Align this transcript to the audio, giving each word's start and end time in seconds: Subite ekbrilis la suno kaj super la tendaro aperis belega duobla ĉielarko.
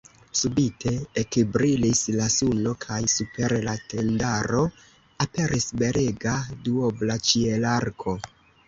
Subite 0.37 0.93
ekbrilis 1.21 2.01
la 2.15 2.29
suno 2.37 2.73
kaj 2.87 2.99
super 3.17 3.57
la 3.69 3.77
tendaro 3.93 4.65
aperis 5.29 5.71
belega 5.85 6.37
duobla 6.67 7.23
ĉielarko. 7.31 8.23